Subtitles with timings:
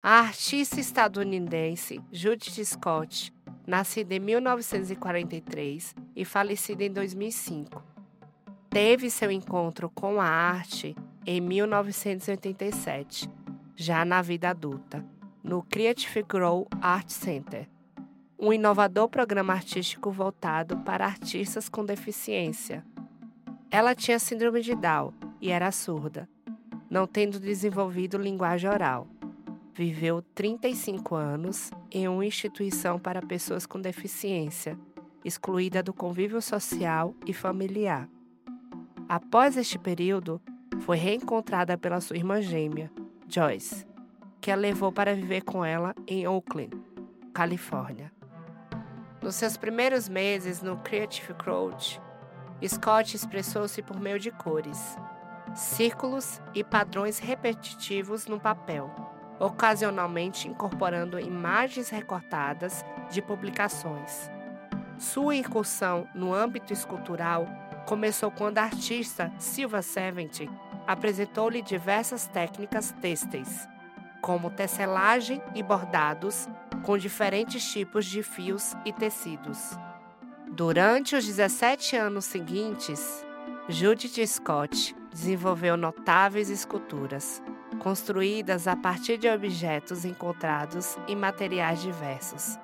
[0.00, 3.34] A artista estadunidense Judith Scott,
[3.66, 7.82] nascida em 1943 e falecida em 2005,
[8.70, 10.94] teve seu encontro com a arte
[11.26, 13.28] em 1987,
[13.74, 15.04] já na vida adulta,
[15.42, 17.68] no Creative Grow Art Center,
[18.38, 22.86] um inovador programa artístico voltado para artistas com deficiência.
[23.68, 26.28] Ela tinha síndrome de Down e era surda,
[26.88, 29.08] não tendo desenvolvido linguagem oral.
[29.78, 34.76] Viveu 35 anos em uma instituição para pessoas com deficiência,
[35.24, 38.08] excluída do convívio social e familiar.
[39.08, 40.42] Após este período,
[40.80, 42.90] foi reencontrada pela sua irmã gêmea,
[43.28, 43.86] Joyce,
[44.40, 46.76] que a levou para viver com ela em Oakland,
[47.32, 48.10] Califórnia.
[49.22, 52.00] Nos seus primeiros meses no Creative Crouch,
[52.66, 54.96] Scott expressou-se por meio de cores,
[55.54, 59.07] círculos e padrões repetitivos no papel
[59.38, 64.30] ocasionalmente incorporando imagens recortadas de publicações.
[64.98, 67.46] Sua incursão no âmbito escultural
[67.86, 70.50] começou quando a artista Silva Seventy
[70.86, 73.68] apresentou-lhe diversas técnicas têxteis,
[74.20, 76.48] como tecelagem e bordados
[76.82, 79.78] com diferentes tipos de fios e tecidos.
[80.50, 83.24] Durante os 17 anos seguintes,
[83.68, 87.42] Judith Scott desenvolveu notáveis esculturas,
[87.88, 92.58] construídas a partir de objetos encontrados em materiais diversos,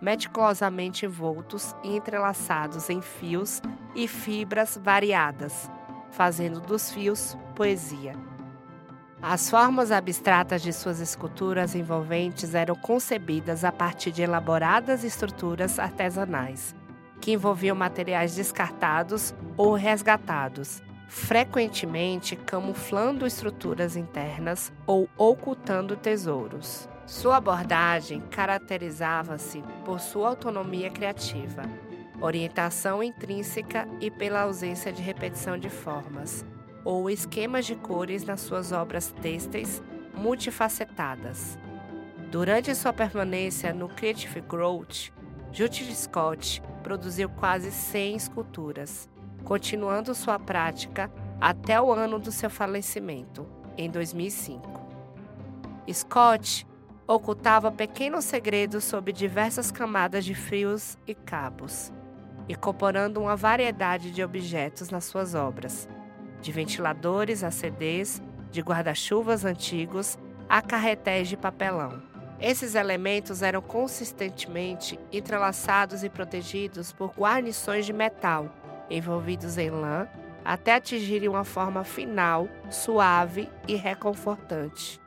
[0.00, 3.60] meticulosamente envoltos e entrelaçados em fios
[3.94, 5.70] e fibras variadas,
[6.10, 8.16] fazendo dos fios poesia.
[9.20, 16.74] As formas abstratas de suas esculturas envolventes eram concebidas a partir de elaboradas estruturas artesanais,
[17.20, 26.88] que envolviam materiais descartados ou resgatados, frequentemente camuflando estruturas internas ou ocultando tesouros.
[27.04, 31.64] Sua abordagem caracterizava-se por sua autonomia criativa,
[32.20, 36.46] orientação intrínseca e pela ausência de repetição de formas
[36.84, 39.82] ou esquemas de cores nas suas obras têxteis
[40.14, 41.58] multifacetadas.
[42.30, 45.10] Durante sua permanência no Creative Growth,
[45.52, 49.08] Judith Scott produziu quase 100 esculturas,
[49.44, 53.46] continuando sua prática até o ano do seu falecimento,
[53.76, 54.80] em 2005.
[55.92, 56.66] Scott
[57.06, 61.92] ocultava pequenos segredos sob diversas camadas de fios e cabos,
[62.48, 65.88] incorporando uma variedade de objetos nas suas obras,
[66.40, 70.18] de ventiladores a CDs, de guarda-chuvas antigos
[70.48, 72.02] a carretéis de papelão.
[72.40, 78.48] Esses elementos eram consistentemente entrelaçados e protegidos por guarnições de metal,
[78.90, 80.08] envolvidos em lã
[80.44, 85.00] até atingirem uma forma final, suave e reconfortante.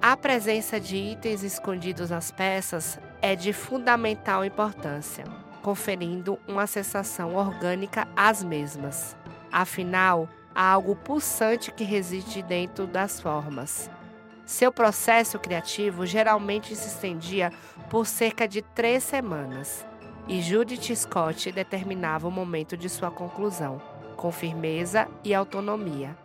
[0.00, 5.24] A presença de itens escondidos nas peças é de fundamental importância,
[5.62, 9.16] conferindo uma sensação orgânica às mesmas.
[9.50, 13.88] Afinal, há algo pulsante que reside dentro das formas.
[14.44, 17.52] Seu processo criativo geralmente se estendia
[17.88, 19.86] por cerca de três semanas
[20.28, 23.80] e Judith Scott determinava o momento de sua conclusão,
[24.16, 26.16] com firmeza e autonomia.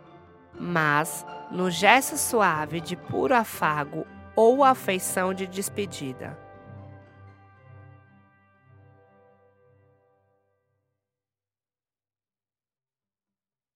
[0.58, 6.47] Mas, no gesto suave de puro afago ou afeição de despedida.